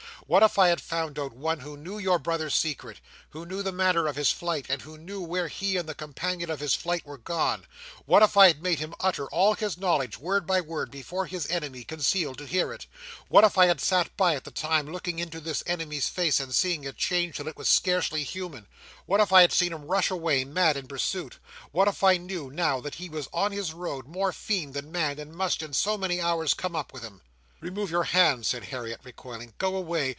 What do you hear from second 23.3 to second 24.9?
on his road, more fiend